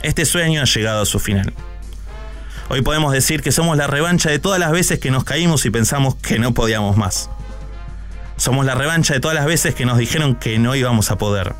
este 0.03 0.25
sueño 0.25 0.61
ha 0.61 0.65
llegado 0.65 1.01
a 1.01 1.05
su 1.05 1.19
final. 1.19 1.53
Hoy 2.69 2.81
podemos 2.81 3.11
decir 3.11 3.41
que 3.41 3.51
somos 3.51 3.77
la 3.77 3.87
revancha 3.87 4.29
de 4.29 4.39
todas 4.39 4.59
las 4.59 4.71
veces 4.71 4.99
que 4.99 5.11
nos 5.11 5.23
caímos 5.23 5.65
y 5.65 5.69
pensamos 5.69 6.15
que 6.15 6.39
no 6.39 6.53
podíamos 6.53 6.97
más. 6.97 7.29
Somos 8.37 8.65
la 8.65 8.75
revancha 8.75 9.13
de 9.13 9.19
todas 9.19 9.35
las 9.35 9.45
veces 9.45 9.75
que 9.75 9.85
nos 9.85 9.97
dijeron 9.97 10.35
que 10.35 10.57
no 10.57 10.75
íbamos 10.75 11.11
a 11.11 11.17
poder. 11.17 11.53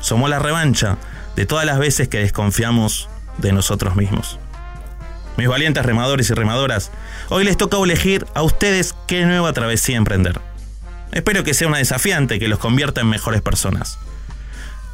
Somos 0.00 0.30
la 0.30 0.38
revancha 0.38 0.96
de 1.36 1.46
todas 1.46 1.66
las 1.66 1.78
veces 1.78 2.08
que 2.08 2.18
desconfiamos 2.18 3.08
de 3.38 3.52
nosotros 3.52 3.94
mismos. 3.94 4.38
Mis 5.38 5.46
valientes 5.46 5.86
remadores 5.86 6.28
y 6.30 6.34
remadoras, 6.34 6.90
hoy 7.28 7.44
les 7.44 7.56
toca 7.56 7.76
elegir 7.76 8.26
a 8.34 8.42
ustedes 8.42 8.96
qué 9.06 9.24
nueva 9.24 9.52
travesía 9.52 9.96
emprender. 9.96 10.40
Espero 11.12 11.44
que 11.44 11.54
sea 11.54 11.68
una 11.68 11.78
desafiante 11.78 12.40
que 12.40 12.48
los 12.48 12.58
convierta 12.58 13.02
en 13.02 13.06
mejores 13.06 13.40
personas. 13.40 14.00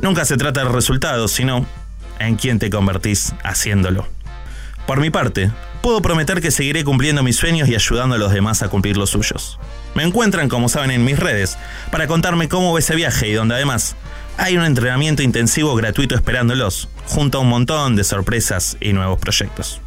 Nunca 0.00 0.26
se 0.26 0.36
trata 0.36 0.62
del 0.62 0.70
resultado, 0.74 1.28
sino 1.28 1.64
en 2.18 2.36
quién 2.36 2.58
te 2.58 2.68
convertís 2.68 3.32
haciéndolo. 3.42 4.06
Por 4.86 5.00
mi 5.00 5.08
parte, 5.08 5.50
puedo 5.80 6.02
prometer 6.02 6.42
que 6.42 6.50
seguiré 6.50 6.84
cumpliendo 6.84 7.22
mis 7.22 7.36
sueños 7.36 7.70
y 7.70 7.74
ayudando 7.74 8.16
a 8.16 8.18
los 8.18 8.30
demás 8.30 8.62
a 8.62 8.68
cumplir 8.68 8.98
los 8.98 9.08
suyos. 9.08 9.58
Me 9.94 10.02
encuentran, 10.02 10.50
como 10.50 10.68
saben, 10.68 10.90
en 10.90 11.06
mis 11.06 11.18
redes 11.18 11.56
para 11.90 12.06
contarme 12.06 12.50
cómo 12.50 12.74
va 12.74 12.80
ese 12.80 12.94
viaje 12.94 13.28
y 13.28 13.32
donde 13.32 13.54
además 13.54 13.96
hay 14.36 14.58
un 14.58 14.64
entrenamiento 14.66 15.22
intensivo 15.22 15.74
gratuito 15.74 16.14
esperándolos, 16.14 16.90
junto 17.06 17.38
a 17.38 17.40
un 17.40 17.48
montón 17.48 17.96
de 17.96 18.04
sorpresas 18.04 18.76
y 18.78 18.92
nuevos 18.92 19.18
proyectos. 19.18 19.80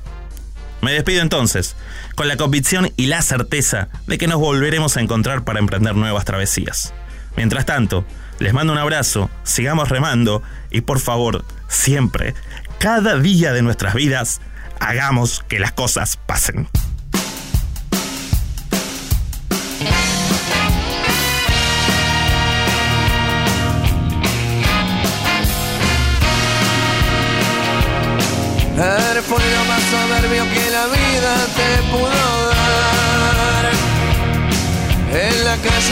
Me 0.81 0.93
despido 0.93 1.22
entonces, 1.22 1.75
con 2.15 2.27
la 2.27 2.38
convicción 2.38 2.91
y 2.98 3.07
la 3.07 3.22
certeza 3.22 3.89
de 4.05 4.17
que 4.17 4.27
nos 4.27 4.39
volveremos 4.39 4.98
a 4.98 5.01
encontrar 5.01 5.43
para 5.43 5.60
emprender 5.60 5.96
nuevas 5.96 6.25
travesías. 6.25 6.93
Mientras 7.36 7.65
tanto, 7.65 8.05
les 8.39 8.53
mando 8.53 8.74
un 8.74 8.79
abrazo, 8.79 9.29
sigamos 9.43 9.89
remando 9.89 10.43
y 10.69 10.81
por 10.81 11.00
favor, 11.00 11.43
siempre, 11.67 12.36
cada 12.79 13.17
día 13.17 13.53
de 13.53 13.63
nuestras 13.63 13.96
vidas, 13.96 14.41
hagamos 14.79 15.43
que 15.48 15.60
las 15.60 15.72
cosas 15.72 16.17
pasen. 16.17 16.67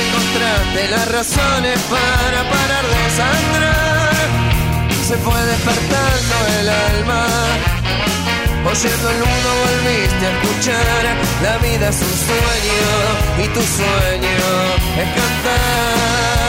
Encontraste 0.06 0.88
las 0.90 1.08
razones 1.12 1.80
para 1.90 2.40
parar 2.54 2.86
de 2.94 3.04
sangrar. 3.20 4.28
Se 5.08 5.16
fue 5.18 5.40
despertando 5.46 6.36
el 6.60 6.70
alma. 6.70 7.26
Oyendo 8.66 9.10
el 9.10 9.18
mundo 9.18 9.50
volviste 9.66 10.26
a 10.26 10.32
escuchar. 10.36 11.04
La 11.44 11.58
vida 11.60 11.90
es 11.90 12.00
un 12.02 12.16
sueño 12.28 12.88
y 13.44 13.48
tu 13.54 13.62
sueño 13.62 14.38
es 15.02 15.08
cantar. 15.20 16.45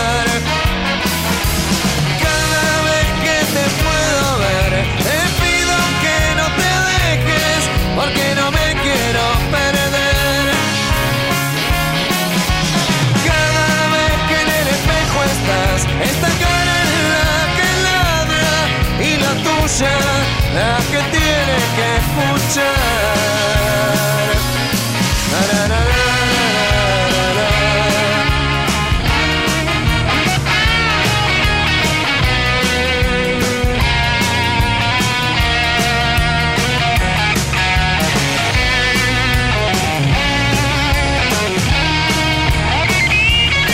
La 19.66 20.78
que 20.92 21.00
tiene 21.10 21.58
que 21.74 21.86
escuchar. 21.96 22.66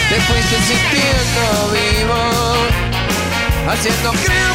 Te 0.08 0.20
fuiste 0.20 0.56
sintiendo 0.68 1.44
vivo 1.72 2.20
Haciendo 3.68 4.10
pudiste 4.10 4.51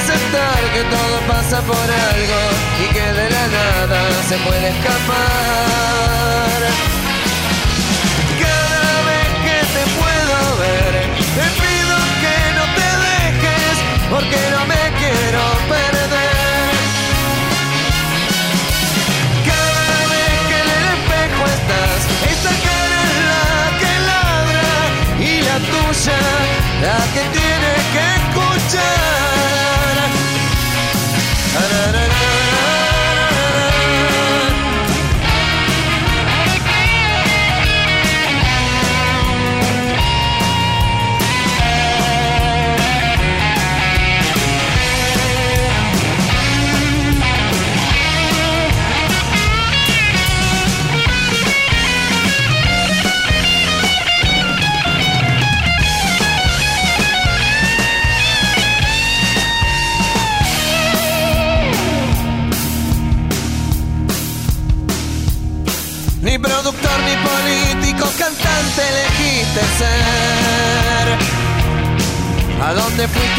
aceptar 0.00 0.60
que 0.74 0.82
todo 0.94 1.16
pasa 1.28 1.60
por 1.62 1.76
algo 1.76 2.40
Y 2.82 2.86
que 2.94 3.06
de 3.18 3.30
la 3.30 3.46
nada 3.58 4.00
se 4.28 4.36
puede 4.38 4.68
escapar 4.68 5.80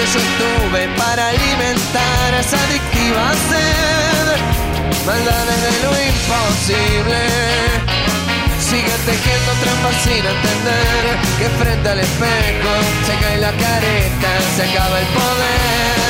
dónde 0.02 0.08
fuiste 0.08 0.12
yo 0.12 0.20
estuve 0.20 0.88
para 0.98 1.30
alimentar 1.30 2.34
esa 2.40 2.58
adictiva 2.58 3.34
sed. 3.50 4.42
Maldades 5.06 5.62
de 5.62 5.72
lo 5.84 5.92
imposible. 5.92 7.18
Siguen 8.60 9.02
tejiendo 9.06 9.52
trampas 9.62 9.96
sin 10.04 10.26
entender 10.26 11.18
que 11.38 11.50
frente 11.64 11.90
al 11.90 12.00
espejo 12.00 12.70
se 13.06 13.26
cae 13.26 13.38
la 13.38 13.52
careta, 13.52 14.30
se 14.56 14.64
acaba 14.64 15.00
el 15.00 15.08
poder. 15.08 16.01